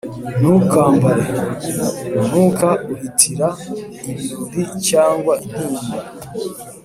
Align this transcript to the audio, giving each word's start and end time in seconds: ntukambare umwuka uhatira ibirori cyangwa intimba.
ntukambare 0.39 1.23
umwuka 2.19 2.67
uhatira 2.93 3.47
ibirori 4.09 4.63
cyangwa 4.87 5.33
intimba. 5.45 5.99